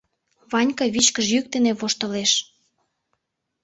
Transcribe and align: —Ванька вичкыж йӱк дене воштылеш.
—Ванька 0.51 0.85
вичкыж 0.93 1.27
йӱк 1.33 1.45
дене 1.53 1.71
воштылеш. 1.79 2.31